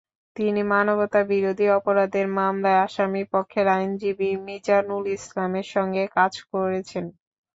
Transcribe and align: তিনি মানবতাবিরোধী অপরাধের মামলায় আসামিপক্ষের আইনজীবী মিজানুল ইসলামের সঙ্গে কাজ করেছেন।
তিনি 0.35 0.61
মানবতাবিরোধী 0.71 1.65
অপরাধের 1.77 2.27
মামলায় 2.37 2.81
আসামিপক্ষের 2.85 3.67
আইনজীবী 3.69 4.29
মিজানুল 4.45 5.03
ইসলামের 5.17 5.67
সঙ্গে 5.73 6.03
কাজ 6.17 6.33
করেছেন। 6.51 7.05